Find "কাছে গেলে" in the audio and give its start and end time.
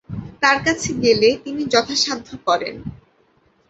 0.65-1.29